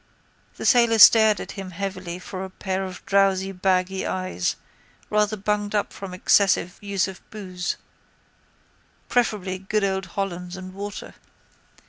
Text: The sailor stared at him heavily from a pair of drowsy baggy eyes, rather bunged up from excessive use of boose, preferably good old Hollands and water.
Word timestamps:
The 0.55 0.65
sailor 0.65 0.97
stared 0.97 1.39
at 1.39 1.51
him 1.51 1.69
heavily 1.69 2.17
from 2.17 2.39
a 2.41 2.49
pair 2.49 2.83
of 2.85 3.05
drowsy 3.05 3.51
baggy 3.51 4.03
eyes, 4.07 4.55
rather 5.11 5.37
bunged 5.37 5.75
up 5.75 5.93
from 5.93 6.11
excessive 6.11 6.79
use 6.81 7.07
of 7.07 7.21
boose, 7.29 7.75
preferably 9.09 9.59
good 9.59 9.83
old 9.83 10.07
Hollands 10.17 10.57
and 10.57 10.73
water. 10.73 11.13